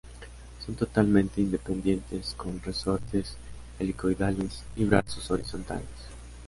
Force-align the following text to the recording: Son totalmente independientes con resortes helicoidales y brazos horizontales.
Son 0.65 0.73
totalmente 0.73 1.39
independientes 1.41 2.33
con 2.35 2.59
resortes 2.63 3.37
helicoidales 3.77 4.63
y 4.75 4.85
brazos 4.85 5.29
horizontales. 5.29 5.85